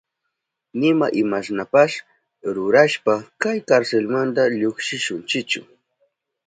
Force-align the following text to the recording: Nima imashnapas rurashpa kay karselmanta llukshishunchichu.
Nima 0.79 1.07
imashnapas 1.21 1.91
rurashpa 2.55 3.13
kay 3.41 3.57
karselmanta 3.67 4.43
llukshishunchichu. 4.59 5.61